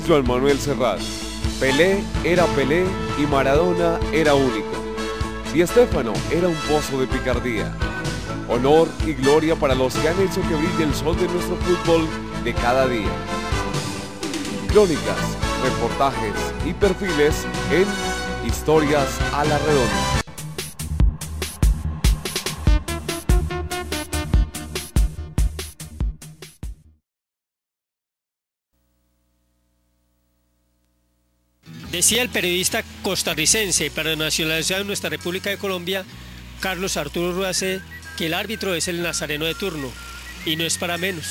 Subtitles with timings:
[0.00, 1.00] Joan Manuel Serrat,
[1.60, 2.84] Pelé era Pelé
[3.18, 4.70] y Maradona era único.
[5.52, 7.72] Di Stéfano era un pozo de picardía.
[8.48, 12.06] Honor y gloria para los que han hecho que brille el sol de nuestro fútbol
[12.44, 13.10] de cada día.
[14.68, 16.34] Crónicas, reportajes
[16.64, 17.86] y perfiles en
[18.48, 20.21] Historias a la Redonda.
[31.92, 36.06] Decía el periodista costarricense para nacionalizar en nuestra República de Colombia,
[36.60, 37.82] Carlos Arturo Ruace,
[38.16, 39.92] que el árbitro es el nazareno de turno
[40.46, 41.26] y no es para menos.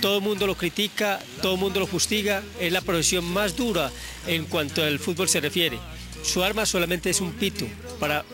[0.00, 3.92] Todo el mundo lo critica, todo el mundo lo justiga, es la profesión más dura
[4.26, 5.78] en cuanto al fútbol se refiere.
[6.24, 7.66] Su arma solamente es un pito
[8.00, 8.24] para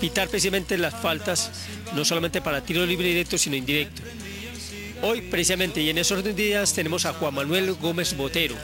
[0.00, 1.50] pitar precisamente las faltas,
[1.96, 4.02] no solamente para tiro libre directo, sino indirecto.
[5.02, 8.54] Hoy precisamente y en esos días tenemos a Juan Manuel Gómez Botero,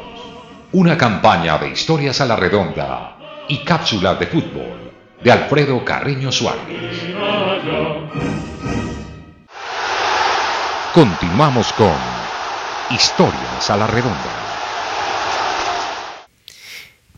[0.72, 3.16] Una campaña de historias a la redonda
[3.48, 4.87] y cápsulas de fútbol
[5.22, 6.64] de Alfredo Carreño Suárez.
[10.94, 11.94] Continuamos con
[12.90, 14.48] Historias a la redonda.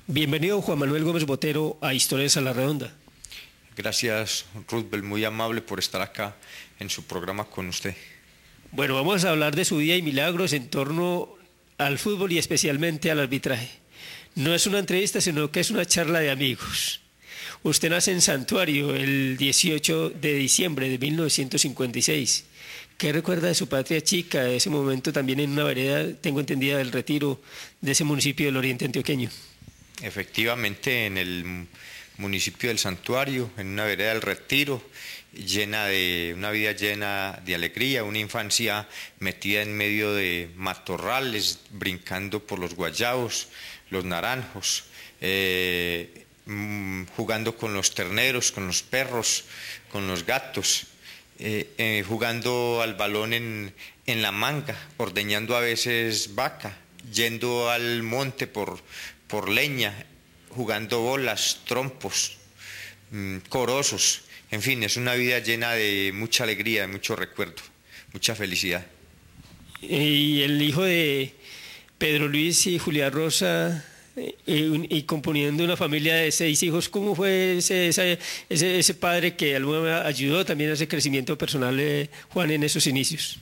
[0.06, 2.92] Bienvenido Juan Manuel Gómez Botero a Historias a la Redonda.
[3.76, 6.34] Gracias, Ruthbel, muy amable por estar acá
[6.80, 7.94] en su programa con usted.
[8.72, 11.28] Bueno, vamos a hablar de su día y milagros en torno
[11.78, 13.70] al fútbol y especialmente al arbitraje.
[14.34, 17.00] No es una entrevista, sino que es una charla de amigos.
[17.62, 22.44] Usted nace en Santuario el 18 de diciembre de 1956.
[22.96, 26.78] ¿Qué recuerda de su patria chica, de ese momento también en una vereda, tengo entendida,
[26.78, 27.40] del retiro
[27.80, 29.30] de ese municipio del Oriente Antioqueño?
[30.02, 31.66] Efectivamente, en el
[32.18, 34.82] municipio del Santuario, en una vereda del Retiro,
[35.32, 38.88] llena de una vida llena de alegría, una infancia
[39.18, 43.48] metida en medio de matorrales, brincando por los guayabos,
[43.90, 44.84] los naranjos,
[45.20, 49.44] eh, mm, jugando con los terneros, con los perros,
[49.90, 50.86] con los gatos,
[51.38, 53.74] eh, eh, jugando al balón en,
[54.06, 56.76] en la manga, ordeñando a veces vaca,
[57.12, 58.80] yendo al monte por,
[59.26, 59.94] por leña,
[60.50, 62.36] jugando bolas, trompos,
[63.10, 64.22] mm, corosos.
[64.50, 67.62] En fin, es una vida llena de mucha alegría, de mucho recuerdo,
[68.12, 68.84] mucha felicidad.
[69.80, 71.34] Y el hijo de
[71.98, 73.84] Pedro Luis y Julia Rosa,
[74.20, 78.18] eh, y componiendo una familia de seis hijos, ¿cómo fue ese, ese,
[78.48, 83.38] ese, padre que ayudó también a ese crecimiento personal, de Juan, en esos inicios?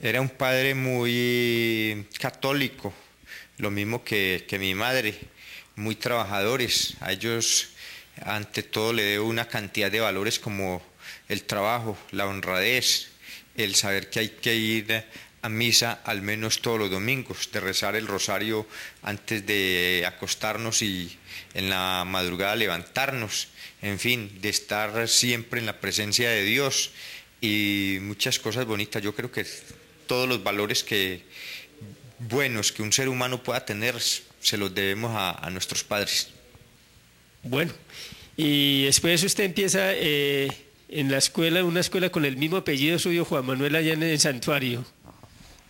[0.00, 2.92] Era un padre muy católico,
[3.58, 5.14] lo mismo que, que mi madre,
[5.76, 6.94] muy trabajadores.
[7.00, 7.70] A ellos,
[8.22, 10.82] ante todo, le debo una cantidad de valores como
[11.28, 13.08] el trabajo, la honradez,
[13.56, 15.04] el saber que hay que ir
[15.48, 18.66] a misa al menos todos los domingos, de rezar el rosario
[19.02, 21.16] antes de acostarnos y
[21.54, 23.48] en la madrugada levantarnos,
[23.80, 26.90] en fin, de estar siempre en la presencia de Dios
[27.40, 29.02] y muchas cosas bonitas.
[29.02, 29.46] Yo creo que
[30.06, 31.22] todos los valores que
[32.18, 36.28] buenos que un ser humano pueda tener se los debemos a, nuestros padres.
[37.42, 37.72] Bueno,
[38.36, 40.48] y después usted empieza eh,
[40.88, 44.20] en la escuela, una escuela con el mismo apellido suyo, Juan Manuel, allá en el
[44.20, 44.84] santuario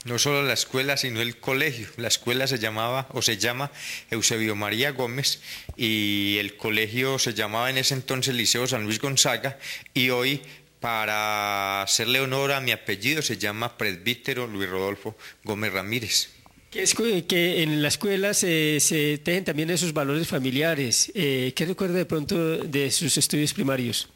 [0.08, 1.87] no solo la escuela, sino el colegio.
[1.96, 3.70] La escuela se llamaba o se llama
[4.10, 5.40] Eusebio María Gómez
[5.76, 9.58] y el colegio se llamaba en ese entonces Liceo San Luis Gonzaga
[9.94, 10.40] y hoy
[10.81, 16.31] para hacerle honor a mi apellido se llama Presbítero Luis Rodolfo Gómez Ramírez.
[16.70, 21.11] Que, en la escuela se, se tejen también esos valores familiares.
[21.14, 24.08] Eh, ¿Qué recuerda de pronto de sus estudios primarios?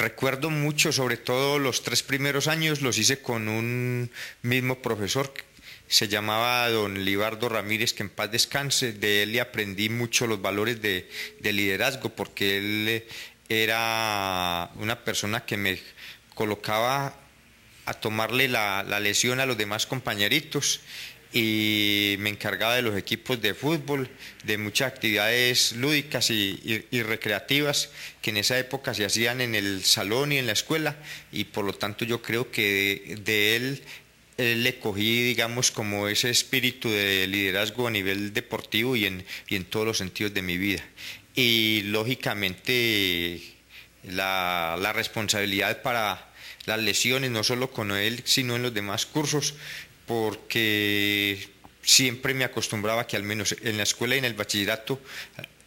[0.00, 4.10] Recuerdo mucho, sobre todo los tres primeros años, los hice con un
[4.40, 5.30] mismo profesor,
[5.88, 8.94] se llamaba don Libardo Ramírez, que en paz descanse.
[8.94, 11.06] De él le aprendí mucho los valores de,
[11.42, 13.08] liderazgo, porque él eh,
[13.50, 15.78] era una persona que me
[16.34, 17.14] colocaba
[17.84, 20.80] a tomarle la, la lesión a los demás compañeritos
[21.32, 24.10] y me encargaba de los equipos de fútbol,
[24.44, 27.90] de muchas actividades lúdicas y, recreativas
[28.20, 30.96] que en esa época se hacían en el salón y en la escuela
[31.30, 33.82] y por lo tanto yo creo que de, él,
[34.38, 39.64] le cogí digamos como ese espíritu de liderazgo a nivel deportivo y en, y en
[39.64, 40.82] todos los sentidos de mi vida.
[41.36, 43.40] Y lógicamente
[44.04, 46.30] la, la responsabilidad para
[46.66, 49.54] las lesiones, no solo con él, sino en los demás cursos,
[50.10, 51.38] porque
[51.82, 55.00] siempre me acostumbraba que al menos en la escuela y en el bachillerato,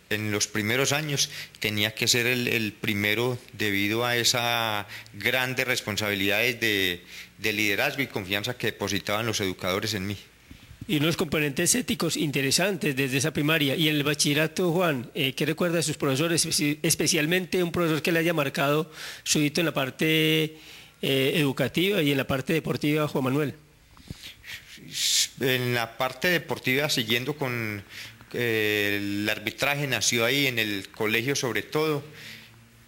[0.10, 1.30] en los primeros años,
[1.62, 8.68] tenía que ser el, primero debido a esas grandes responsabilidades de, liderazgo y confianza que
[8.68, 10.18] depositaban los educadores en mí.
[10.90, 13.78] Y unos componentes éticos interesantes desde esa primaria.
[13.78, 16.46] Y en el bachillerato, Juan, eh, ¿qué recuerda de sus profesores?
[16.82, 18.92] Especialmente un profesor que le haya marcado
[19.24, 20.58] su hito en la parte
[21.02, 23.56] eh, educativa y en la parte deportiva, Juan Manuel
[25.40, 27.84] en la parte deportiva, siguiendo con
[28.34, 32.04] eh, el arbitraje, nació ahí en el colegio sobre todo,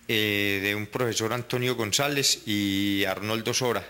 [0.08, 3.84] eh, de un profesor Antonio González y Arnoldo Sora,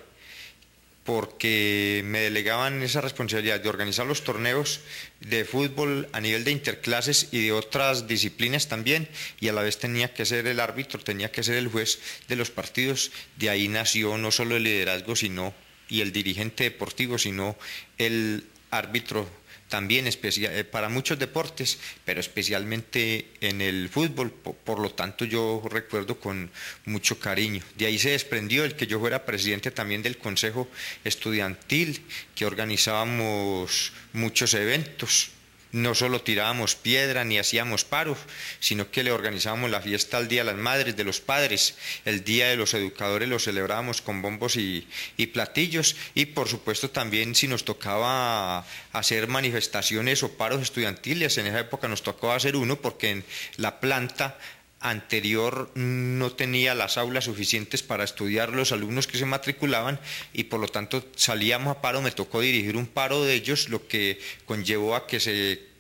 [1.04, 4.80] porque me delegaban esa responsabilidad de organizar los torneos
[5.20, 9.08] de fútbol a nivel de interclases y de otras disciplinas también,
[9.40, 12.36] y a la vez tenía que ser el árbitro, tenía que ser el juez de
[12.36, 15.54] los partidos, de ahí nació no solo el liderazgo, sino
[15.90, 17.58] y el dirigente deportivo, sino
[17.98, 19.28] el árbitro
[19.70, 26.20] también eh, para muchos deportes, pero especialmente en el fútbol, por, lo tanto yo recuerdo
[26.20, 26.52] con
[26.86, 27.64] mucho cariño.
[27.76, 30.68] De ahí se desprendió el que yo fuera presidente también del Consejo
[31.04, 32.02] Estudiantil,
[32.36, 35.32] que organizábamos muchos eventos
[35.76, 38.18] no solo tirábamos piedra ni hacíamos paros,
[38.62, 42.24] sino que le organizábamos la fiesta al Día de las Madres, de los Padres, el
[42.24, 44.88] Día de los Educadores lo celebrábamos con bombos y,
[45.34, 45.98] platillos.
[46.14, 51.90] Y por supuesto también si nos tocaba hacer manifestaciones o paros estudiantiles, en esa época
[51.90, 53.26] nos tocó hacer uno porque en
[53.58, 54.38] la planta
[54.80, 60.00] anterior no tenía las aulas suficientes para estudiar los alumnos que se matriculaban
[60.32, 63.88] y por lo tanto salíamos a paro, me tocó dirigir un paro de ellos, lo
[63.88, 65.75] que conllevó a que se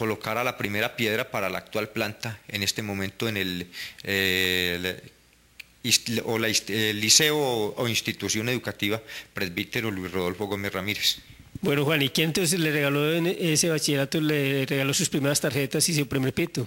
[0.00, 3.66] colocara la primera piedra para la actual planta en este momento en el,
[4.02, 4.98] eh,
[6.24, 9.02] o la, el liceo o, institución educativa
[9.34, 11.18] presbítero Luis Rodolfo Gómez Ramírez.
[11.60, 15.86] Bueno, Juan, ¿y quién entonces le regaló en ese bachillerato, le regaló sus primeras tarjetas
[15.90, 16.66] y su primer pito?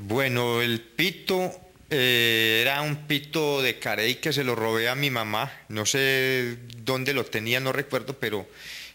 [0.00, 1.52] Bueno, el pito
[1.90, 5.52] eh, era un pito de carey que se lo robé a mi mamá.
[5.68, 8.48] No sé dónde lo tenía, no recuerdo, pero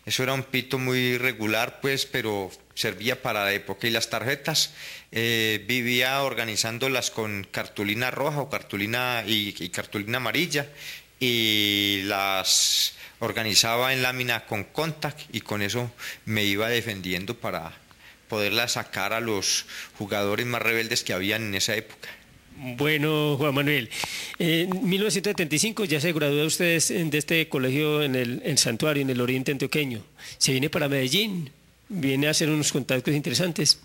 [0.09, 3.85] eso era un pito muy regular, pues, pero servía para la época.
[3.87, 4.73] Y las tarjetas
[5.11, 10.65] eh, vivía organizándolas con cartulina roja o cartulina y cartulina amarilla
[11.19, 15.91] y las organizaba en lámina con contact y con eso
[16.25, 17.73] me iba defendiendo para
[18.29, 19.67] poderla sacar a los
[19.99, 22.09] jugadores más rebeldes que habían en esa época.
[22.61, 23.89] Bueno, Juan Manuel,
[24.37, 29.53] en 1975 ya se graduó usted de este colegio en el, Santuario, en el Oriente
[29.53, 30.03] Antioqueño.
[30.37, 31.51] Se viene para Medellín.
[31.87, 33.79] viene a hacer unos contactos interesantes.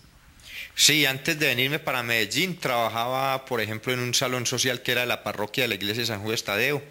[0.75, 5.07] Sí, antes de venirme para Medellín trabajaba, por ejemplo, en un salón social que era
[5.07, 6.83] la parroquia de la iglesia de San Juan de Tadeo,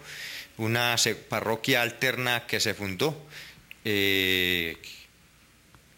[0.56, 0.96] una
[1.28, 3.14] parroquia alterna que se fundó.
[3.84, 4.78] Eh,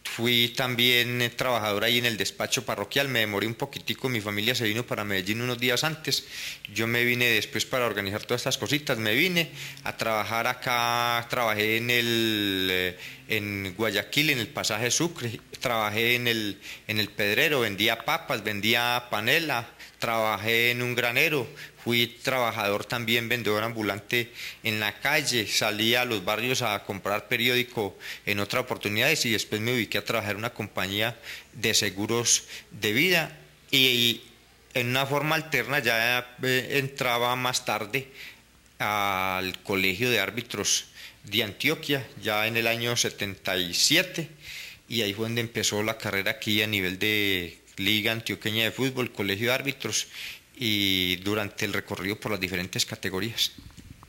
[0.06, 4.64] fui también trabajador ahí en el despacho parroquial, me demoré un poquitico, mi familia se
[4.64, 6.26] vino para Medellín unos días antes,
[6.72, 9.50] yo me vine después para organizar todas estas cositas, me vine
[9.84, 12.98] a trabajar acá, trabajé en el eh,
[13.28, 19.06] en Guayaquil, en el pasaje Sucre, trabajé en el, en el Pedrero, vendía papas, vendía
[19.10, 21.46] panela, trabajé en un granero,
[21.82, 27.96] fui trabajador también, vendedor ambulante en la calle, salí a los barrios a comprar periódico
[28.24, 31.16] en otras oportunidades y después me ubiqué a trabajar en una compañía
[31.52, 33.38] de seguros de vida
[33.70, 34.22] y,
[34.74, 38.08] en una forma alterna ya eh, entraba más tarde
[38.78, 40.88] al colegio de árbitros
[41.24, 44.28] de Antioquia, ya en el año 77,
[44.88, 49.12] y ahí fue donde empezó la carrera aquí a nivel de Liga Antioqueña de Fútbol,
[49.12, 50.08] Colegio de Árbitros
[50.56, 53.52] y durante el recorrido por las diferentes categorías.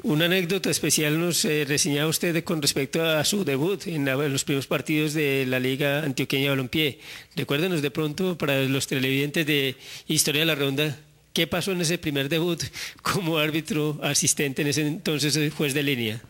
[0.04, 4.68] Una anécdota especial nos eh, reseñaba usted con respecto a su debut en, los primeros
[4.68, 7.00] partidos de la Liga Antioqueña de Balompié.
[7.36, 9.76] Recuérdenos de pronto para los televidentes de
[10.08, 10.98] Historia de la Ronda,
[11.34, 12.64] ¿qué pasó en ese primer debut
[13.02, 16.22] como árbitro asistente en ese entonces eh, juez de línea?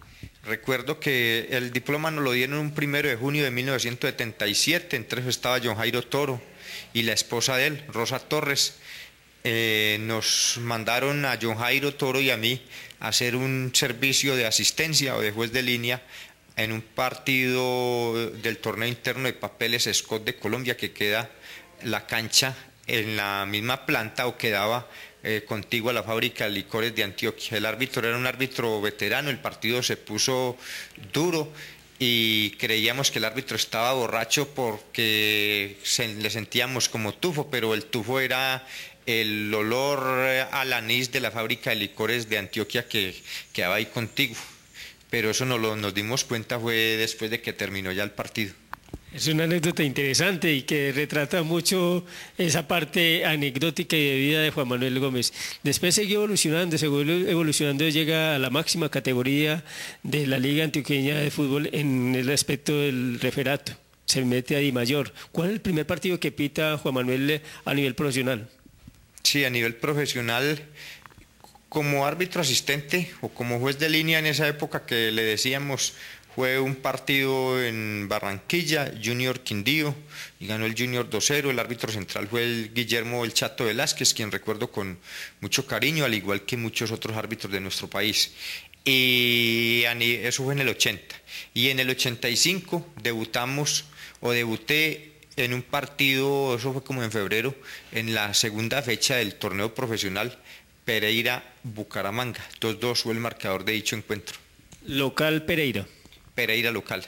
[0.46, 5.29] Recuerdo que el diploma nos lo dieron un primero de junio de 1977, entre eso
[5.29, 6.41] estaba John Jairo Toro
[6.94, 8.76] y la esposa de él, Rosa Torres.
[9.44, 12.62] Eh, nos mandaron a John Jairo Toro y a mí
[13.00, 16.02] hacer un servicio de asistencia o de juez de línea
[16.58, 21.30] en un partido del torneo interno de papeles Scott de Colombia que queda
[21.84, 22.56] la cancha
[22.88, 24.90] en la misma planta o quedaba
[25.24, 27.58] eh, contigo a la fábrica de licores de Antioquia.
[27.58, 30.58] El árbitro era un árbitro veterano, el partido se puso
[31.14, 31.52] duro
[32.00, 38.20] y creíamos que el árbitro estaba borracho porque le sentíamos como tufo, pero el tufo
[38.20, 38.66] era
[39.06, 40.01] el olor
[40.51, 43.16] al anís de la fábrica de licores de Antioquia que
[43.54, 44.36] quedaba ahí contigo.
[45.10, 48.54] Pero eso no lo, nos dimos cuenta fue después de que terminó ya el partido.
[49.18, 52.06] Es una anécdota interesante y que retrata mucho
[52.38, 55.34] esa parte anecdótica y de vida de Juan Manuel Gómez.
[55.64, 59.64] Después siguió evolucionando, siguió evolucionando, llega a la máxima categoría
[60.04, 63.72] de la Liga Antioqueña de Fútbol en el aspecto del referato.
[64.06, 65.12] Se mete a Di Mayor.
[65.32, 68.48] ¿Cuál es el primer partido que pita Juan Manuel a nivel profesional?
[69.24, 70.64] Sí, a nivel profesional,
[71.70, 75.96] como árbitro asistente o como juez de línea en esa época que le decíamos,
[76.38, 79.96] fue un partido en Barranquilla, Junior Quindío,
[80.39, 81.50] y ganó el Junior 2-0.
[81.50, 85.00] El árbitro central fue el Guillermo El Chato Velázquez, quien recuerdo con
[85.41, 88.34] mucho cariño, al igual que muchos otros árbitros de nuestro país.
[88.86, 91.15] Y eso fue en el 80.
[91.56, 93.86] Y en el 85 debutamos,
[94.20, 97.56] o debuté en un partido, eso fue como en febrero,
[97.91, 100.38] en la segunda fecha del torneo profesional
[100.86, 102.48] Pereira-Bucaramanga.
[102.62, 104.38] 2-2 fue el marcador de dicho encuentro.
[104.86, 105.86] Local Pereira.
[106.38, 107.03] Pereira local.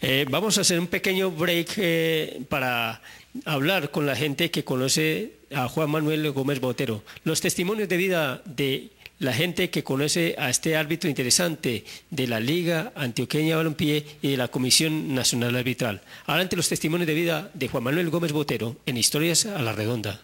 [0.00, 3.00] Eh, vamos a hacer un pequeño break eh, para
[3.44, 7.04] hablar con la gente que conoce a Juan Manuel Gómez Botero.
[7.22, 8.90] Los testimonios de vida de
[9.20, 14.36] la gente que conoce a este árbitro interesante de la Liga Antioqueña Balompié y de
[14.36, 16.02] la Comisión Nacional Arbitral.
[16.26, 20.20] Adelante los testimonios de vida de Juan Manuel Gómez Botero en Historias a la Redonda.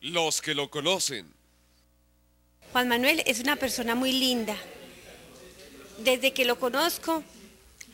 [0.00, 1.28] Los que lo conocen.
[2.72, 4.56] Juan Manuel es una persona muy linda.
[5.98, 7.22] Desde que lo conozco,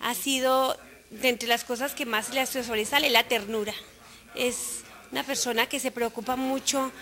[0.01, 0.77] ha sido
[1.11, 3.75] de entre las cosas que más le sobresale la ternura.
[4.35, 4.81] Es
[5.13, 6.93] una persona que se preocupa mucho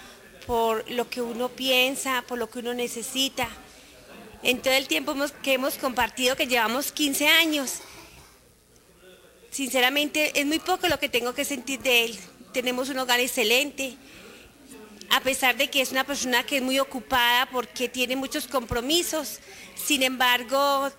[0.46, 3.48] por lo que uno piensa, por lo que uno necesita.
[4.42, 7.80] En todo el tiempo que hemos compartido, que llevamos 15 años,
[9.50, 12.18] sinceramente es muy poco lo que tengo que sentir de él.
[12.52, 13.96] Tenemos un hogar excelente,
[15.10, 19.40] a pesar de que es una persona que es muy ocupada porque tiene muchos compromisos,
[19.74, 20.90] sin embargo,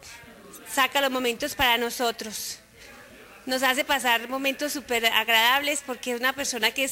[0.73, 2.59] saca los momentos para nosotros.
[3.45, 6.89] Nos hace pasar momentos súper agradables porque es una persona que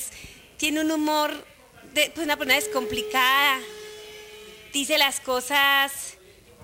[0.57, 1.45] tiene un humor
[1.93, 3.59] pues una persona descomplicada,
[4.71, 6.15] dice las cosas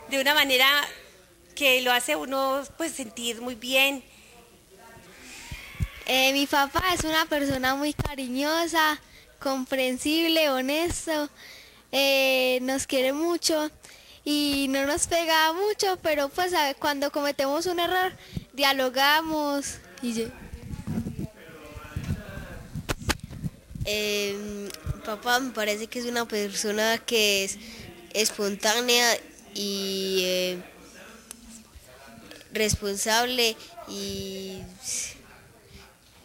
[0.09, 0.67] de una manera
[1.55, 4.03] que lo hace uno pues sentir muy bien.
[6.05, 8.99] Eh, mi papá es una persona muy cariñosa,
[9.43, 11.29] comprensible, honesto,
[11.91, 13.69] eh, nos quiere mucho
[14.23, 18.13] y no nos pega mucho, pero pues cuando cometemos un error
[18.53, 20.27] dialogamos y
[23.83, 24.69] eh,
[25.05, 27.57] papá me parece que es una persona que es
[28.13, 29.05] espontánea
[29.53, 30.57] y eh,
[32.53, 33.57] responsable
[33.89, 34.61] y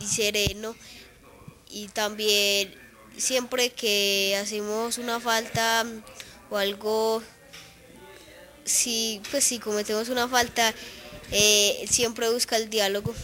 [0.06, 0.76] sereno
[1.68, 2.87] y también
[3.18, 5.84] siempre que hacemos una falta
[6.50, 7.22] o algo,
[8.64, 10.72] si, pues si cometemos una falta,
[11.30, 13.14] eh, siempre busca el diálogo.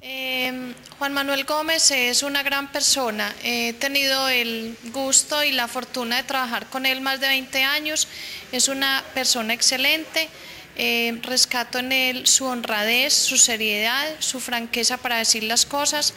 [0.00, 3.34] Em, Juan Manuel Gómez es una gran persona.
[3.42, 8.06] He tenido el gusto y la fortuna de trabajar con él más de 20 años.
[8.52, 10.28] Es una persona excelente.
[10.76, 16.14] Em, rescato en él su honradez, su seriedad, su franqueza para decir las cosas,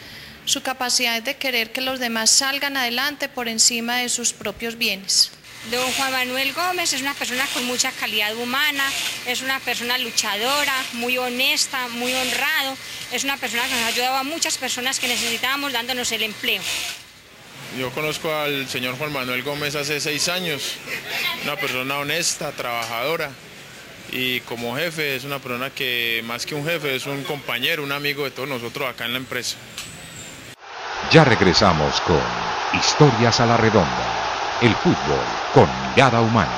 [0.47, 5.29] su capacidad de querer que los demás salgan adelante por encima de sus propios bienes.
[5.69, 8.89] Don Juan Manuel Gómez es una persona con mucha calidad humana,
[9.25, 12.77] es una persona luchadora, muy honesta, muy honrado,
[13.11, 16.61] es una persona que nos ha ayudado a muchas personas que necesitábamos dándonos el empleo.
[17.77, 20.75] Yo conozco al señor Juan Manuel Gómez hace seis años,
[21.43, 23.31] una persona honesta, trabajadora
[24.13, 27.91] y como jefe es una persona que más que un jefe es un compañero, un
[27.91, 29.57] amigo de todos nosotros acá en la empresa.
[31.11, 32.19] Ya regresamos con
[32.77, 34.17] Historias a la Redonda
[34.61, 35.19] el fútbol
[35.53, 36.51] con mirada humana.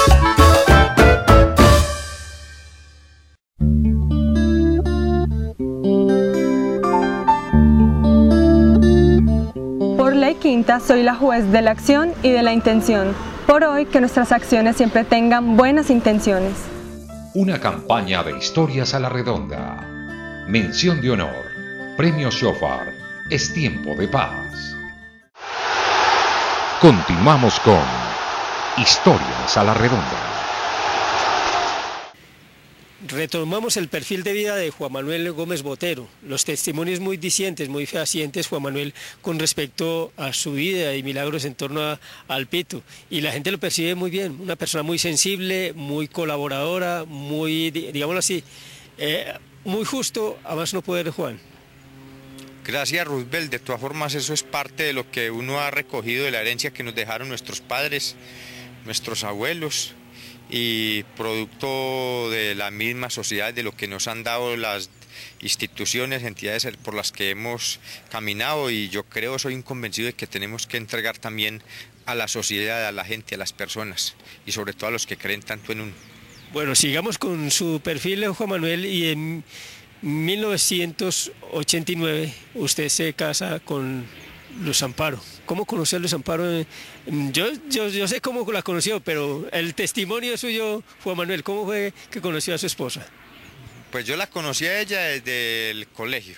[10.48, 13.14] Quinta soy la juez de la acción y de la intención.
[13.48, 16.54] Por hoy que nuestras acciones siempre tengan buenas intenciones.
[17.34, 20.46] Una campaña de historias a la redonda.
[20.48, 21.47] Mención de honor.
[21.98, 22.94] Premio Shofar.
[23.28, 24.76] Es tiempo de paz.
[26.80, 27.82] Continuamos con
[28.78, 30.24] Historias a la redonda.
[33.08, 37.88] Retomamos el perfil de vida de Juan Manuel Gómez Botero, los testimonios muy dicientes, muy
[37.88, 38.94] fehacientes, Juan Manuel,
[39.24, 42.84] con respecto a su vida y milagros en torno al pito.
[43.10, 48.20] Y la gente lo percibe muy bien, una persona muy sensible, muy colaboradora, muy, digámoslo
[48.20, 48.44] así,
[49.00, 49.34] eh,
[49.66, 51.57] muy justo, a más no poder, Juan.
[52.68, 53.50] Gracias, Roosevelt.
[53.50, 56.72] De todas formas, eso es parte de lo que uno ha recogido de la herencia
[56.72, 58.18] que nos dejaron nuestros padres,
[58.84, 59.94] nuestros abuelos
[60.50, 64.90] y producto de la misma sociedad, de lo que nos han dado las
[65.40, 67.80] instituciones, entidades por las que hemos
[68.12, 71.64] caminado y yo creo, soy un convencido de que tenemos que entregar también
[72.06, 75.16] a la sociedad, a la gente, a las personas y sobre todo a los que
[75.16, 75.94] creen tanto en uno.
[76.52, 79.44] Bueno, sigamos con su perfil, Juan Manuel, y en
[80.02, 84.06] 1989 usted se casa con
[84.62, 85.20] Luz Amparo.
[85.46, 86.66] ¿Cómo conoció a Luz Amparo?
[87.06, 92.22] Yo, yo, sé cómo la conoció, pero el testimonio suyo, Juan Manuel, ¿cómo fue que
[92.22, 93.06] conoció a su esposa?
[93.92, 96.36] Pues yo la conocí a ella desde el colegio,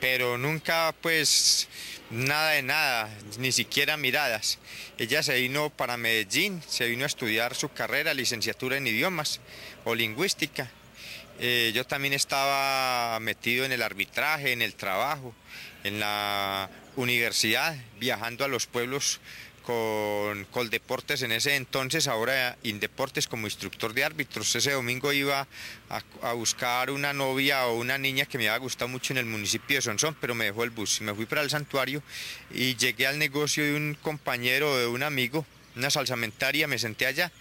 [0.00, 1.68] pero nunca pues
[2.10, 4.58] nada de nada, ni siquiera miradas.
[4.98, 9.40] Ella se vino para Medellín, se vino a estudiar su carrera, licenciatura en idiomas
[9.84, 10.70] o lingüística.
[11.38, 15.34] Eh, yo también estaba metido en el arbitraje, en el trabajo,
[15.84, 19.20] en la universidad, viajando a los pueblos
[19.62, 24.54] con Coldeportes en ese entonces, ahora Indeportes como instructor de árbitros.
[24.54, 25.46] Ese domingo iba
[25.88, 29.76] a, buscar una novia o una niña que me había gustado mucho en el municipio
[29.76, 31.00] de Sonsón, pero me dejó el bus.
[31.00, 32.02] Me fui para el santuario
[32.50, 35.44] y llegué al negocio de un compañero, de un amigo,
[35.74, 37.32] una salsamentaria, me senté allá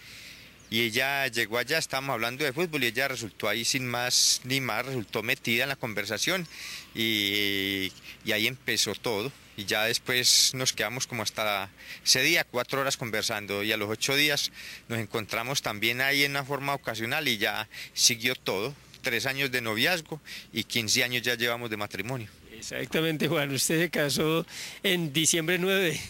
[0.70, 4.62] y ella llegó allá, estábamos hablando de fútbol y ella resultó ahí sin más ni
[4.62, 6.48] más, resultó metida en la conversación
[6.94, 7.92] y,
[8.32, 9.32] ahí empezó todo.
[9.58, 11.70] Y ya después nos quedamos como hasta
[12.04, 14.52] ese día, cuatro horas conversando y a los ocho días
[14.90, 18.76] nos encontramos también ahí en una forma ocasional y ya siguió todo.
[19.02, 20.20] Tres años de noviazgo
[20.52, 22.28] y 15 años ya llevamos de matrimonio.
[22.52, 23.52] Exactamente, Juan.
[23.54, 24.46] Usted se casó
[24.84, 26.02] en diciembre 9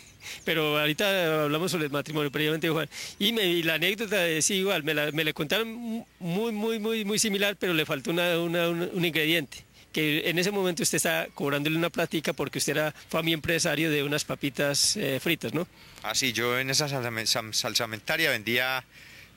[0.43, 2.89] pero ahorita hablamos sobre el matrimonio, previamente Juan.
[3.19, 7.55] Y, la anécdota es igual, me la, me la contaron muy, muy, muy, muy similar,
[7.57, 12.33] pero le faltó una, un ingrediente que en ese momento usted está cobrándole una platica
[12.33, 15.65] porque usted era fue empresario de unas papitas eh, fritas, ¿no?
[16.03, 18.83] Ah, sí, yo en esa salsamentaria vendía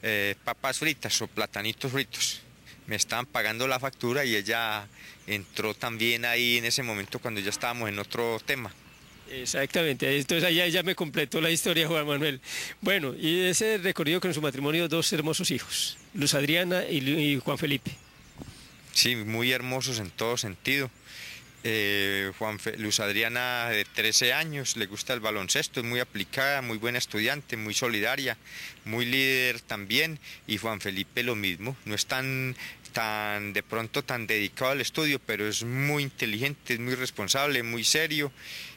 [0.03, 2.40] eh, papas fritas o platanitos fritos.
[2.88, 4.88] Me estaban pagando la factura y ella
[5.29, 8.72] entró también ahí en ese momento cuando ya estábamos en otro tema.
[9.30, 12.40] Exactamente, entonces allá ya me completó la historia Juan Manuel.
[12.80, 17.90] Bueno, y ese recorrido con su matrimonio dos hermosos hijos, Luz Adriana y, Juan Felipe.
[18.92, 20.90] Sí, muy hermosos en todo sentido.
[21.64, 26.78] Eh, Juan Luz Adriana de 13 años, le gusta el baloncesto, es muy aplicada, muy
[26.78, 28.38] buena estudiante, muy solidaria,
[28.84, 30.18] muy líder también.
[30.46, 32.56] Y Juan Felipe lo mismo, no es tan,
[32.92, 37.84] tan de pronto tan dedicado al estudio, pero es muy inteligente, es muy responsable, muy
[37.84, 38.32] serio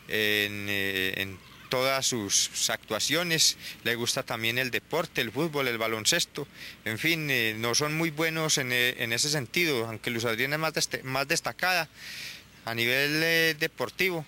[0.07, 1.37] en, eh, en
[1.71, 6.45] todas sus actuaciones, le gusta también el deporte, el fútbol, el baloncesto,
[6.83, 10.57] en fin, eh, no son muy buenos en, eh, en, ese sentido, aunque Luz Adriana
[10.75, 11.87] es más, destacada
[12.65, 14.25] a nivel deportivo,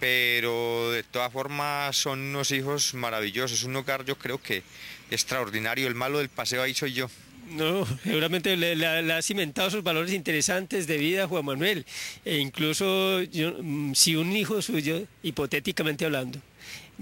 [0.00, 4.62] pero de todas formas son unos hijos maravillosos, un hogar yo creo que
[5.10, 7.10] extraordinario, el malo del paseo ahí soy yo.
[7.46, 11.86] No, seguramente le, le, ha cimentado sus valores interesantes de vida Juan Manuel.
[12.24, 16.40] E incluso yo, mm, si un hijo suyo, hipotéticamente hablando,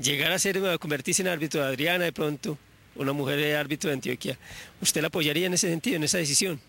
[0.00, 2.58] llegara a ser a convertirse en árbitro de Adriana de pronto,
[2.96, 4.38] una mujer de árbitro de Antioquia,
[4.80, 6.60] ¿usted la apoyaría en ese sentido, en esa decisión?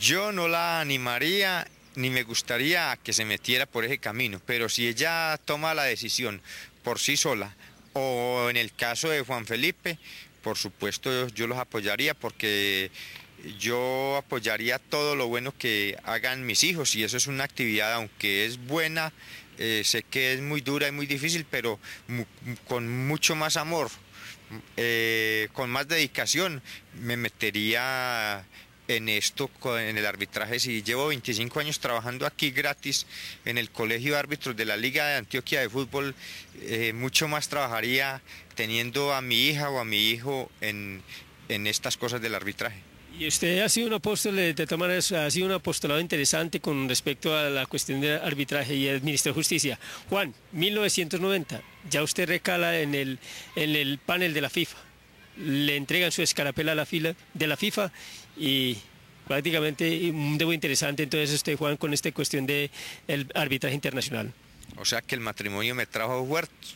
[0.00, 4.86] Yo no la animaría ni me gustaría que se metiera por ese camino, pero si
[4.86, 6.40] ella toma la decisión
[6.84, 7.56] por sí sola,
[7.92, 9.98] o en el caso de Juan Felipe,
[10.42, 12.90] por supuesto yo los apoyaría porque
[13.58, 18.46] yo apoyaría todo lo bueno que hagan mis hijos y eso es una actividad, aunque
[18.46, 19.12] es buena,
[19.58, 21.78] eh, sé que es muy dura y muy difícil, pero
[22.66, 23.90] con mucho más amor,
[24.76, 26.62] eh, con más dedicación,
[27.00, 28.44] me metería
[28.88, 30.58] en esto, en el arbitraje.
[30.58, 33.06] Si llevo 25 años trabajando aquí gratis
[33.44, 36.14] en el Colegio de Árbitros de la Liga de Antioquia de Fútbol,
[36.62, 38.22] eh, mucho más trabajaría
[38.54, 41.02] teniendo a mi hija o a mi hijo en,
[41.48, 42.88] en estas cosas del arbitraje.
[43.18, 46.88] Y usted ha sido un apóstol, de todas maneras, ha sido un apostolado interesante con
[46.88, 49.78] respecto a la cuestión de arbitraje y el Ministerio de Justicia.
[50.08, 53.18] Juan, 1990, ya usted recala en el,
[53.56, 54.87] en el panel de la FIFA.
[55.38, 57.92] Le entregan su escarapela a la fila de la FIFA
[58.36, 58.76] y
[59.26, 62.70] prácticamente un debo interesante entonces usted, Juan, con esta cuestión del
[63.06, 64.32] el arbitraje internacional.
[64.76, 66.26] O sea que el matrimonio me trajo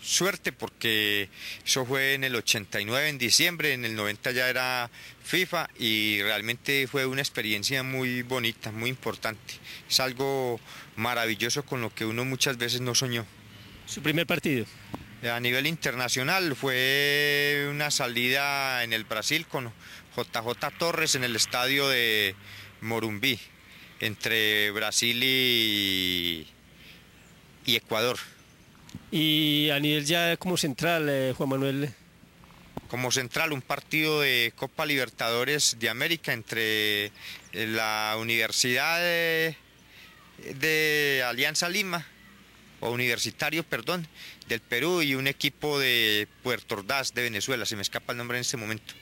[0.01, 1.29] suerte porque
[1.65, 4.91] eso fue en el 89, en diciembre, en el 90 ya era
[5.25, 9.55] FIFA y realmente fue una experiencia muy bonita, muy importante.
[9.89, 10.59] Es algo
[10.97, 13.25] maravilloso con lo que uno muchas veces no soñó.
[13.87, 14.67] ¿Su primer partido?
[15.31, 19.73] A nivel internacional fue una salida en el Brasil con
[20.17, 22.35] JJ Torres en el estadio de
[22.81, 23.39] Morumbí,
[24.01, 26.47] entre Brasil y
[27.65, 28.19] y Ecuador.
[29.11, 31.95] Y a nivel ya como central, eh, Juan Manuel.
[32.89, 37.13] Como central, un partido de Copa Libertadores de América entre eh,
[37.53, 39.57] la Universidad de,
[40.59, 42.07] de Alianza Lima,
[42.81, 44.09] o Universitario, perdón,
[44.49, 48.39] del Perú y un equipo de Puerto Ordaz de Venezuela, se me escapa el nombre
[48.39, 48.95] en este momento.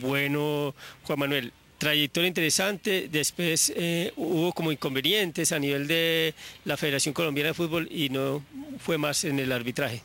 [0.00, 7.14] Bueno, Juan Manuel, trayectoria interesante, después eh, hubo como inconvenientes a nivel de la Federación
[7.14, 8.44] Colombiana de Fútbol y no
[8.78, 10.02] fue más en el arbitraje.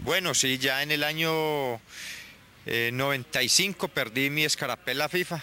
[0.00, 1.80] Bueno, sí, ya en el año
[2.66, 5.42] 95 eh, perdí mi escarapela FIFA.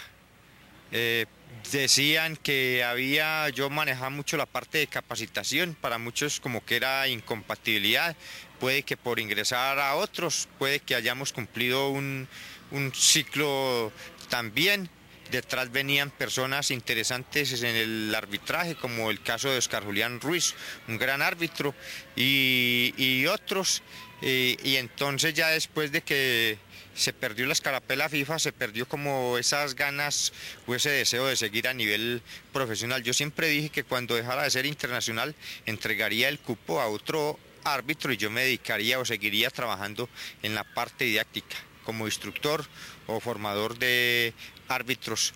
[0.92, 1.26] Eh,
[1.70, 7.06] decían que había, yo manejaba mucho la parte de capacitación, para muchos como que era
[7.08, 8.16] incompatibilidad,
[8.60, 12.28] puede que por ingresar a otros, puede que hayamos cumplido un,
[12.70, 13.90] un ciclo
[14.28, 14.88] también,
[15.30, 20.54] Detrás venían personas interesantes en el arbitraje, como el caso de Oscar Julián Ruiz,
[20.88, 21.74] un gran árbitro,
[22.16, 23.82] y, otros.
[24.20, 26.58] Y, entonces ya después de que
[26.94, 30.32] se perdió la escarapela FIFA, se perdió como esas ganas
[30.66, 33.04] o ese deseo de seguir a nivel profesional.
[33.04, 38.12] Yo siempre dije que cuando dejara de ser internacional entregaría el cupo a otro árbitro
[38.12, 40.08] y yo me dedicaría o seguiría trabajando
[40.42, 42.64] en la parte didáctica como instructor
[43.06, 44.32] o formador de
[44.68, 45.32] árbitros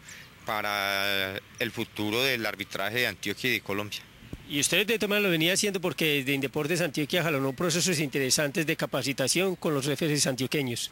[0.46, 4.00] para el futuro del arbitraje de Antioquia y de Colombia.
[4.48, 8.76] Y usted de todas lo venía haciendo porque desde Indeportes Antioquia jalonó procesos interesantes de
[8.76, 10.90] capacitación con los referees antioqueños.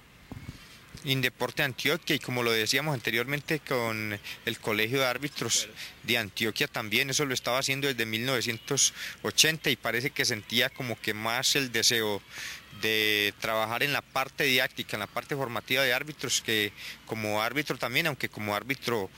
[1.05, 5.69] Indeporte Antioquia y como lo decíamos anteriormente con el Colegio de Árbitros
[6.03, 11.15] de Antioquia también, eso lo estaba haciendo desde 1980 y parece que sentía como que
[11.15, 12.23] más el deseo
[12.81, 16.73] de trabajar en la parte didáctica, en la parte formativa de árbitros, que
[17.07, 19.11] como árbitro también, aunque como árbitro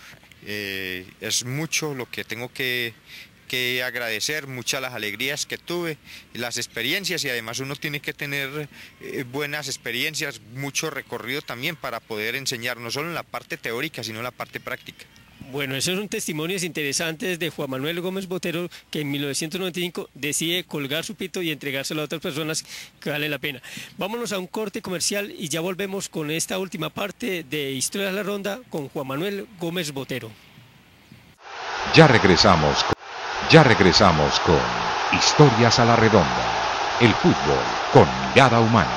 [0.47, 2.95] eh, es mucho lo que tengo que,
[3.85, 5.99] agradecer, muchas las alegrías que tuve,
[6.33, 8.69] las experiencias y además uno tiene que tener
[9.01, 14.03] eh, buenas experiencias, mucho recorrido también para poder enseñar, no solo en la parte teórica,
[14.03, 15.05] sino en la parte práctica.
[15.51, 21.05] Bueno, esos son testimonios interesantes de Juan Manuel Gómez Botero, que en 1995 decide colgar
[21.05, 22.65] su pito y entregárselo a otras personas
[22.99, 23.61] que vale la pena.
[23.99, 28.15] Vámonos a un corte comercial y ya volvemos con esta última parte de Historia de
[28.15, 30.31] la Ronda con Juan Manuel Gómez Botero.
[31.95, 32.85] Ya regresamos,
[33.51, 34.59] ya regresamos con
[35.13, 36.27] Historias a la Redonda.
[37.01, 37.59] El fútbol
[37.93, 38.91] con mirada humana.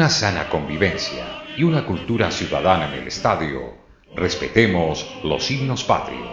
[0.10, 3.74] Sana convivencia y una cultura ciudadana en el estadio,
[4.15, 6.28] respetemos los himnos patrios.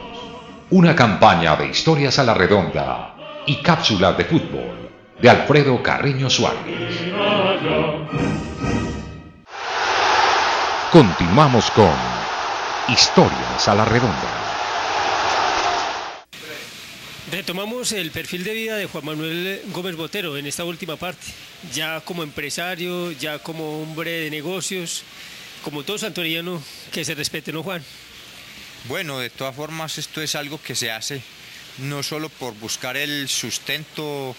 [0.71, 3.15] Una campaña de historias a la redonda
[3.47, 7.15] y cápsulas de fútbol de Alfredo Carreño Suárez.
[10.93, 11.91] Continuamos con
[12.89, 14.36] Historias a la redonda.
[17.31, 21.27] Retomamos el perfil de vida de Juan Manuel Gómez Botero en esta última parte,
[21.75, 25.03] ya como empresario, ya como hombre de negocios,
[25.65, 26.63] como todo santoriano
[26.93, 27.83] que se respete, ¿no Juan?
[28.85, 31.21] Bueno, de todas formas esto es algo que se hace
[31.79, 34.35] no solo por buscar el sustento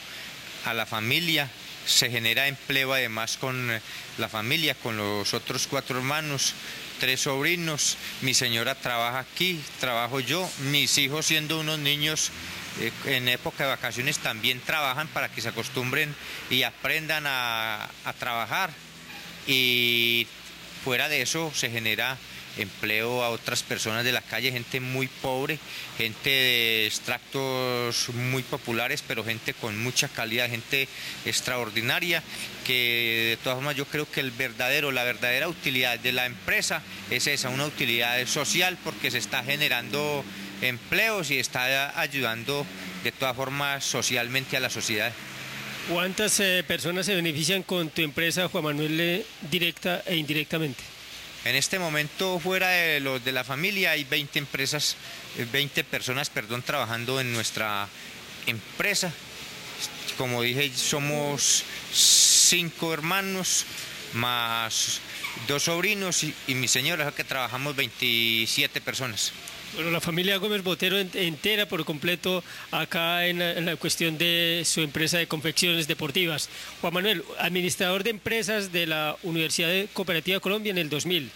[0.66, 1.50] a la familia,
[1.88, 3.72] se genera empleo además con
[4.18, 6.54] la familia, con los otros cuatro hermanos,
[7.00, 12.32] tres sobrinos, mi señora trabaja aquí, trabajo yo, mis hijos siendo unos niños
[12.80, 16.14] eh, en época de vacaciones también trabajan para que se acostumbren
[16.50, 18.70] y aprendan a, a trabajar.
[19.48, 20.28] Y
[20.84, 22.18] fuera de eso se genera
[22.58, 25.60] empleo a otras personas de la calle, gente muy pobre,
[25.98, 30.88] gente de extractos muy populares, pero gente con mucha calidad, gente
[31.26, 32.24] extraordinaria,
[32.66, 36.82] que de todas formas yo creo que el verdadero, la verdadera utilidad de la empresa
[37.10, 40.24] es esa, una utilidad social porque se está generando
[40.62, 42.66] empleos y está ayudando
[43.04, 45.14] de todas formas socialmente a la sociedad.
[45.90, 50.97] ¿Cuántas eh, personas se benefician con tu empresa, Juan Manuel, eh, directa e indirectamente?
[51.46, 54.98] En este momento, fuera de los de la familia, hay 20 empresas,
[55.52, 57.88] 20 personas, perdón, trabajando en nuestra
[58.46, 59.14] empresa.
[60.18, 63.66] Como dije, somos cinco hermanos
[64.14, 65.00] más
[65.48, 69.32] dos sobrinos y, y mi señora, que trabajamos 27 personas.
[69.76, 75.18] Bueno, la familia Gómez Botero entera por completo acá en la, cuestión de su empresa
[75.18, 76.50] de confecciones deportivas.
[76.82, 81.30] Juan Manuel, administrador de empresas de la Universidad Cooperativa Colombia en el 2000.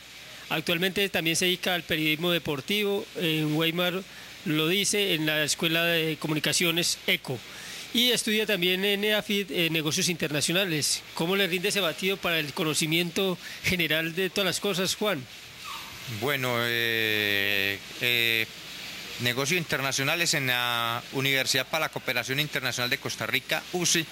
[0.50, 4.02] Actualmente también se dedica al periodismo deportivo, en Weimar
[4.46, 7.38] lo dice, en la Escuela de Comunicaciones ECO.
[7.94, 11.04] Y estudia también en EAFID eh, negocios internacionales.
[11.14, 15.22] ¿Cómo le rinde ese batido para el conocimiento general de todas las cosas, Juan?
[16.20, 18.48] Bueno, eh, eh,
[19.22, 24.06] negocios internacionales en la Universidad para la Cooperación Internacional de Costa Rica, UCI,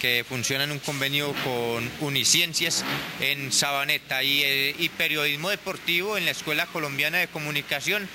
[0.00, 2.84] que funciona en un convenio con Uniciencias
[3.20, 8.08] en Sabaneta y, eh, y periodismo deportivo en la Escuela Colombiana de Comunicación.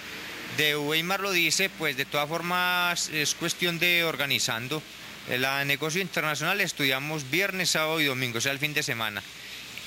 [0.57, 4.83] De Weimar lo dice, pues de todas formas es cuestión de organizando.
[5.29, 9.23] La negocio internacional estudiamos viernes, sábado y domingo, o sea, el fin de semana.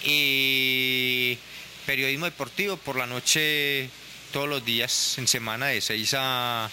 [0.04, 1.38] Y
[1.86, 3.88] periodismo deportivo por la noche
[4.32, 6.70] todos los días en semana de 6 a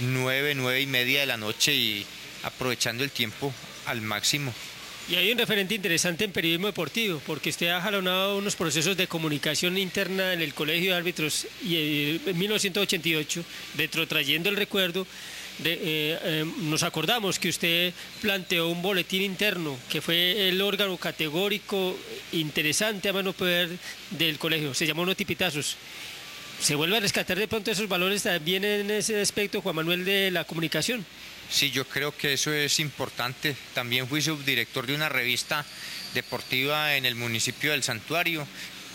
[0.00, 2.06] 9, 9 y media de la noche y
[2.42, 3.52] aprovechando el tiempo
[3.86, 4.52] al máximo.
[5.08, 9.06] Y hay un referente interesante en periodismo deportivo, porque usted ha jalonado unos procesos de
[9.06, 13.44] comunicación interna en el Colegio de Árbitros y eh, en 1988,
[13.76, 15.06] retrotrayendo el recuerdo,
[15.64, 21.96] eh, eh, nos acordamos que usted planteó un boletín interno, que fue el órgano categórico
[22.32, 23.70] interesante a mano poder
[24.10, 25.76] del colegio, se llamó Notipitazos.
[26.60, 30.30] ¿Se vuelve a rescatar de pronto esos valores también en ese aspecto, Juan Manuel, de
[30.30, 31.04] la comunicación?
[31.50, 33.54] Sí, yo creo que eso es importante.
[33.74, 35.64] También fui subdirector de una revista
[36.14, 38.46] deportiva en el municipio del Santuario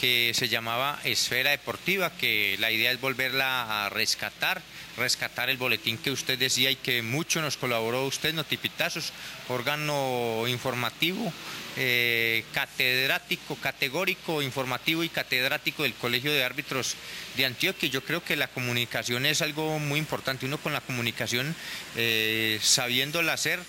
[0.01, 4.59] que se llamaba Esfera Deportiva, que la idea es volverla a rescatar,
[4.97, 9.13] rescatar el boletín que usted decía y que mucho nos colaboró usted, Notipitazos,
[9.47, 11.31] órgano informativo,
[11.77, 16.95] eh, catedrático, categórico, informativo y catedrático del Colegio de Árbitros
[17.37, 17.87] de Antioquia.
[17.87, 20.47] Yo creo que la comunicación es algo muy importante.
[20.47, 21.55] Uno con la comunicación,
[21.95, 23.59] eh, sabiéndola hacer,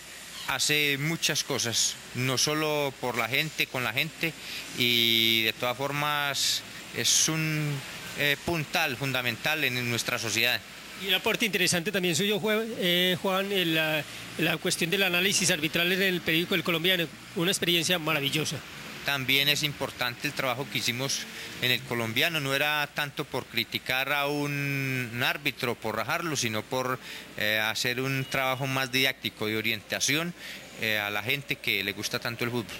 [0.48, 4.32] hace muchas cosas, no solo por la gente, con la gente,
[4.78, 6.62] y de todas formas
[6.96, 7.70] es un
[8.18, 10.60] eh, puntal fundamental en nuestra sociedad.
[11.02, 12.40] Y un aporte interesante también suyo,
[12.78, 14.04] eh, Juan, en la,
[14.38, 18.56] la, cuestión del análisis arbitral en el periódico El Colombiano, una experiencia maravillosa.
[19.04, 21.22] También es importante el trabajo que hicimos
[21.60, 27.00] en el colombiano, no era tanto por criticar a un, árbitro, por rajarlo, sino por
[27.36, 30.34] eh, hacer un trabajo más didáctico de orientación
[30.80, 32.76] eh, a la gente que le gusta tanto el fútbol.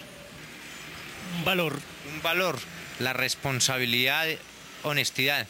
[1.38, 1.80] Un valor.
[2.12, 2.58] Un valor,
[3.00, 4.26] la responsabilidad,
[4.84, 5.46] honestidad.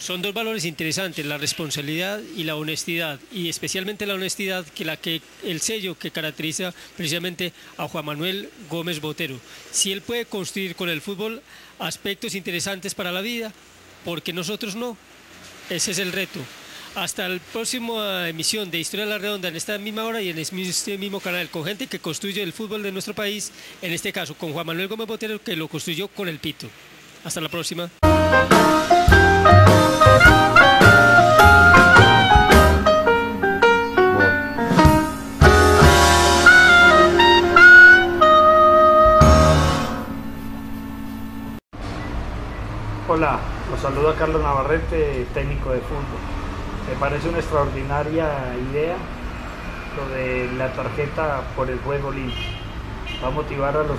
[0.00, 4.96] Son dos valores interesantes, la responsabilidad y la honestidad, y especialmente la honestidad, que la
[4.96, 9.38] que el sello que caracteriza precisamente a Juan Manuel Gómez Botero.
[9.70, 11.42] Si él puede construir con el fútbol
[11.78, 13.52] aspectos interesantes para la vida,
[14.02, 14.96] ¿por qué nosotros no?
[15.68, 16.40] Ese es el reto.
[16.94, 20.38] Hasta la próxima emisión de Historia de la Redonda en esta misma hora y en
[20.38, 24.34] este mismo canal con gente que construye el fútbol de nuestro país, en este caso
[24.34, 26.68] con Juan Manuel Gómez Botero que lo construyó con el pito.
[27.22, 27.90] Hasta la próxima.
[43.12, 46.04] Hola, los saludo a Carlos Navarrete, técnico de fútbol.
[46.88, 48.96] Me parece una extraordinaria idea
[49.96, 52.46] lo de la tarjeta por el juego limpio.
[53.22, 53.98] Va a motivar a los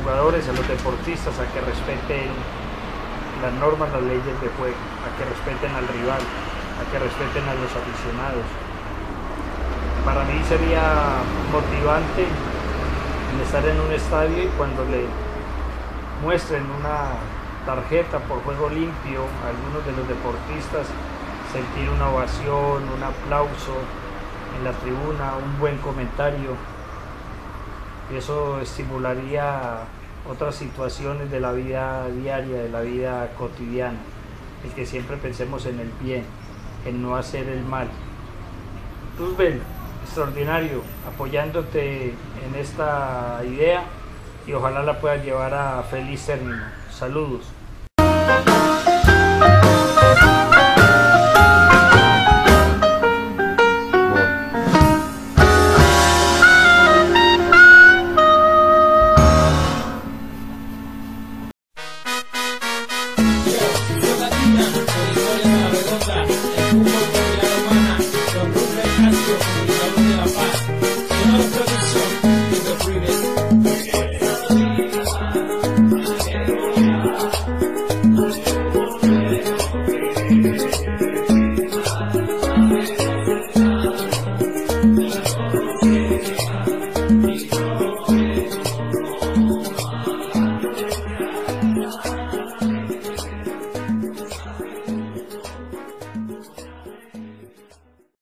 [0.00, 2.30] jugadores, a los deportistas a que respeten
[3.44, 6.22] las normas, las leyes de juego, a que respeten al rival,
[6.80, 8.46] a que respeten a los aficionados.
[10.04, 11.20] Para mí sería
[11.52, 12.24] motivante
[13.44, 15.04] estar en un estadio y cuando le
[16.22, 17.20] muestren una
[17.66, 20.86] tarjeta por juego limpio a algunos de los deportistas,
[21.52, 23.76] sentir una ovación, un aplauso
[24.56, 26.56] en la tribuna, un buen comentario.
[28.10, 29.84] Y eso estimularía
[30.28, 33.98] otras situaciones de la vida diaria, de la vida cotidiana,
[34.64, 36.24] el que siempre pensemos en el bien,
[36.86, 37.88] en no hacer el mal.
[39.18, 39.62] Roosevelt,
[40.02, 43.84] extraordinario, apoyándote en esta idea
[44.46, 46.64] y ojalá la puedas llevar a feliz término.
[46.90, 47.53] Saludos.